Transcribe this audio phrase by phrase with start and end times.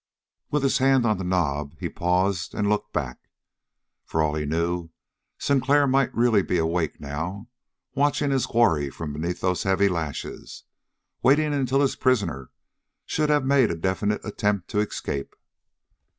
[0.49, 3.29] With his hand on the knob, he paused and looked back.
[4.03, 4.89] For all he knew,
[5.37, 7.49] Sinclair might be really awake now,
[7.93, 10.63] watching his quarry from beneath those heavy lashes,
[11.21, 12.49] waiting until his prisoner
[13.05, 15.35] should have made a definite attempt to escape.